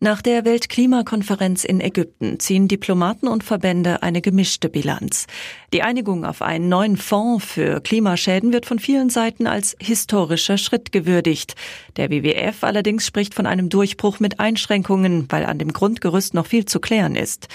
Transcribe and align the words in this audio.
Nach 0.00 0.22
der 0.22 0.44
Weltklimakonferenz 0.44 1.64
in 1.64 1.80
Ägypten 1.80 2.38
ziehen 2.38 2.68
Diplomaten 2.68 3.26
und 3.26 3.42
Verbände 3.42 4.00
eine 4.00 4.22
gemischte 4.22 4.68
Bilanz. 4.68 5.26
Die 5.72 5.82
Einigung 5.82 6.24
auf 6.24 6.40
einen 6.40 6.68
neuen 6.68 6.96
Fonds 6.96 7.44
für 7.44 7.80
Klimaschäden 7.80 8.52
wird 8.52 8.64
von 8.64 8.78
vielen 8.78 9.10
Seiten 9.10 9.48
als 9.48 9.74
historischer 9.80 10.56
Schritt 10.56 10.92
gewürdigt. 10.92 11.56
Der 11.96 12.10
WWF 12.10 12.62
allerdings 12.62 13.08
spricht 13.08 13.34
von 13.34 13.44
einem 13.44 13.70
Durchbruch 13.70 14.20
mit 14.20 14.38
Einschränkungen, 14.38 15.26
weil 15.30 15.44
an 15.44 15.58
dem 15.58 15.72
Grundgerüst 15.72 16.32
noch 16.32 16.46
viel 16.46 16.64
zu 16.64 16.78
klären 16.78 17.16
ist. 17.16 17.48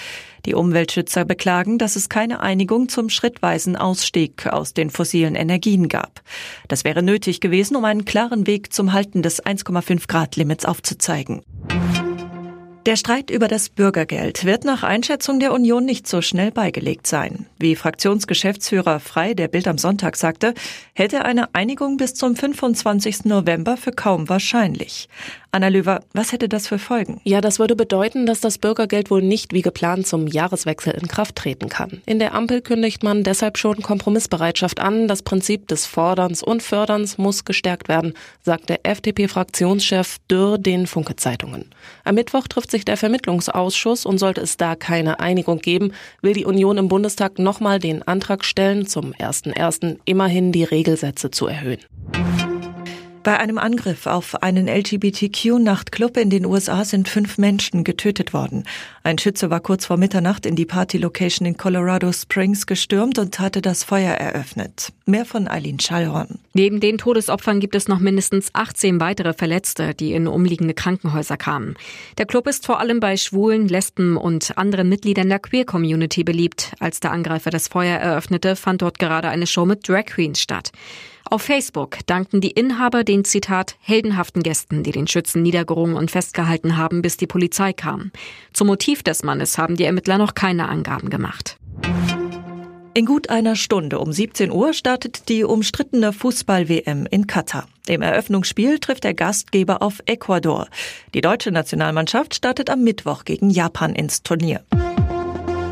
Die 0.44 0.52
Umweltschützer 0.52 1.24
beklagen, 1.24 1.78
dass 1.78 1.96
es 1.96 2.10
keine 2.10 2.40
Einigung 2.40 2.90
zum 2.90 3.08
schrittweisen 3.08 3.74
Ausstieg 3.74 4.46
aus 4.48 4.74
den 4.74 4.90
fossilen 4.90 5.34
Energien 5.34 5.88
gab. 5.88 6.20
Das 6.68 6.84
wäre 6.84 7.02
nötig 7.02 7.40
gewesen, 7.40 7.74
um 7.74 7.86
einen 7.86 8.04
klaren 8.04 8.46
Weg 8.46 8.70
zum 8.74 8.92
Halten 8.92 9.22
des 9.22 9.42
1,5 9.42 10.06
Grad 10.08 10.36
Limits 10.36 10.66
aufzuzeigen. 10.66 11.40
Der 12.86 12.96
Streit 12.96 13.30
über 13.30 13.48
das 13.48 13.70
Bürgergeld 13.70 14.44
wird 14.44 14.66
nach 14.66 14.82
Einschätzung 14.82 15.40
der 15.40 15.54
Union 15.54 15.86
nicht 15.86 16.06
so 16.06 16.20
schnell 16.20 16.50
beigelegt 16.50 17.06
sein. 17.06 17.46
Wie 17.58 17.76
Fraktionsgeschäftsführer 17.76 19.00
Frei 19.00 19.32
der 19.32 19.48
Bild 19.48 19.66
am 19.68 19.78
Sonntag 19.78 20.16
sagte, 20.16 20.52
hätte 20.92 21.24
eine 21.24 21.54
Einigung 21.54 21.96
bis 21.96 22.12
zum 22.12 22.36
25. 22.36 23.24
November 23.24 23.78
für 23.78 23.92
kaum 23.92 24.28
wahrscheinlich. 24.28 25.08
Anna 25.54 25.68
Löwer, 25.68 26.00
was 26.12 26.32
hätte 26.32 26.48
das 26.48 26.66
für 26.66 26.80
Folgen? 26.80 27.20
Ja, 27.22 27.40
das 27.40 27.60
würde 27.60 27.76
bedeuten, 27.76 28.26
dass 28.26 28.40
das 28.40 28.58
Bürgergeld 28.58 29.08
wohl 29.08 29.22
nicht 29.22 29.52
wie 29.52 29.62
geplant 29.62 30.04
zum 30.04 30.26
Jahreswechsel 30.26 30.92
in 30.94 31.06
Kraft 31.06 31.36
treten 31.36 31.68
kann. 31.68 32.02
In 32.06 32.18
der 32.18 32.34
Ampel 32.34 32.60
kündigt 32.60 33.04
man 33.04 33.22
deshalb 33.22 33.56
schon 33.56 33.80
Kompromissbereitschaft 33.80 34.80
an. 34.80 35.06
Das 35.06 35.22
Prinzip 35.22 35.68
des 35.68 35.86
Forderns 35.86 36.42
und 36.42 36.60
Förderns 36.60 37.18
muss 37.18 37.44
gestärkt 37.44 37.86
werden, 37.86 38.14
sagt 38.42 38.68
der 38.68 38.84
FDP-Fraktionschef 38.84 40.18
Dürr 40.28 40.58
den 40.58 40.88
Funke-Zeitungen. 40.88 41.66
Am 42.02 42.16
Mittwoch 42.16 42.48
trifft 42.48 42.72
sich 42.72 42.84
der 42.84 42.96
Vermittlungsausschuss 42.96 44.06
und 44.06 44.18
sollte 44.18 44.40
es 44.40 44.56
da 44.56 44.74
keine 44.74 45.20
Einigung 45.20 45.60
geben, 45.60 45.92
will 46.20 46.32
die 46.32 46.46
Union 46.46 46.78
im 46.78 46.88
Bundestag 46.88 47.38
nochmal 47.38 47.78
den 47.78 48.02
Antrag 48.02 48.44
stellen, 48.44 48.88
zum 48.88 49.12
1.1. 49.12 49.98
immerhin 50.04 50.50
die 50.50 50.64
Regelsätze 50.64 51.30
zu 51.30 51.46
erhöhen. 51.46 51.78
Bei 53.24 53.38
einem 53.38 53.56
Angriff 53.56 54.06
auf 54.06 54.42
einen 54.42 54.68
LGBTQ-Nachtclub 54.68 56.18
in 56.18 56.28
den 56.28 56.44
USA 56.44 56.84
sind 56.84 57.08
fünf 57.08 57.38
Menschen 57.38 57.82
getötet 57.82 58.34
worden. 58.34 58.64
Ein 59.02 59.16
Schütze 59.16 59.48
war 59.48 59.60
kurz 59.60 59.86
vor 59.86 59.96
Mitternacht 59.96 60.44
in 60.44 60.56
die 60.56 60.66
Party-Location 60.66 61.46
in 61.46 61.56
Colorado 61.56 62.12
Springs 62.12 62.66
gestürmt 62.66 63.18
und 63.18 63.38
hatte 63.38 63.62
das 63.62 63.82
Feuer 63.82 64.12
eröffnet. 64.12 64.92
Mehr 65.06 65.24
von 65.24 65.48
Eileen 65.48 65.80
Schallhorn. 65.80 66.38
Neben 66.52 66.80
den 66.80 66.98
Todesopfern 66.98 67.60
gibt 67.60 67.74
es 67.74 67.88
noch 67.88 67.98
mindestens 67.98 68.50
18 68.52 69.00
weitere 69.00 69.32
Verletzte, 69.32 69.94
die 69.94 70.12
in 70.12 70.28
umliegende 70.28 70.74
Krankenhäuser 70.74 71.38
kamen. 71.38 71.76
Der 72.18 72.26
Club 72.26 72.46
ist 72.46 72.66
vor 72.66 72.78
allem 72.78 73.00
bei 73.00 73.16
Schwulen, 73.16 73.68
Lesben 73.68 74.18
und 74.18 74.58
anderen 74.58 74.90
Mitgliedern 74.90 75.30
der 75.30 75.38
Queer-Community 75.38 76.24
beliebt. 76.24 76.74
Als 76.78 77.00
der 77.00 77.12
Angreifer 77.12 77.48
das 77.48 77.68
Feuer 77.68 77.96
eröffnete, 77.96 78.54
fand 78.54 78.82
dort 78.82 78.98
gerade 78.98 79.30
eine 79.30 79.46
Show 79.46 79.64
mit 79.64 79.88
Drag 79.88 80.04
Queens 80.04 80.40
statt. 80.40 80.72
Auf 81.30 81.42
Facebook 81.42 81.98
dankten 82.06 82.40
die 82.40 82.50
Inhaber 82.50 83.02
den 83.02 83.24
Zitat 83.24 83.76
heldenhaften 83.80 84.42
Gästen, 84.42 84.82
die 84.82 84.92
den 84.92 85.06
Schützen 85.06 85.42
niedergerungen 85.42 85.96
und 85.96 86.10
festgehalten 86.10 86.76
haben, 86.76 87.02
bis 87.02 87.16
die 87.16 87.26
Polizei 87.26 87.72
kam. 87.72 88.12
Zum 88.52 88.66
Motiv 88.66 89.02
des 89.02 89.22
Mannes 89.22 89.58
haben 89.58 89.76
die 89.76 89.84
Ermittler 89.84 90.18
noch 90.18 90.34
keine 90.34 90.68
Angaben 90.68 91.10
gemacht. 91.10 91.58
In 92.96 93.06
gut 93.06 93.28
einer 93.28 93.56
Stunde 93.56 93.98
um 93.98 94.12
17 94.12 94.52
Uhr 94.52 94.72
startet 94.72 95.28
die 95.28 95.42
umstrittene 95.42 96.12
Fußball-WM 96.12 97.06
in 97.10 97.26
Katar. 97.26 97.66
Im 97.88 98.02
Eröffnungsspiel 98.02 98.78
trifft 98.78 99.02
der 99.02 99.14
Gastgeber 99.14 99.82
auf 99.82 100.00
Ecuador. 100.06 100.68
Die 101.12 101.20
deutsche 101.20 101.50
Nationalmannschaft 101.50 102.36
startet 102.36 102.70
am 102.70 102.84
Mittwoch 102.84 103.24
gegen 103.24 103.50
Japan 103.50 103.96
ins 103.96 104.22
Turnier. 104.22 104.62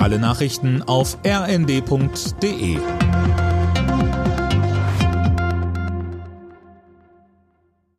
Alle 0.00 0.18
Nachrichten 0.18 0.82
auf 0.82 1.16
rnd.de 1.24 2.78